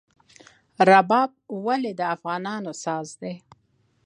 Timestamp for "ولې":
1.65-1.91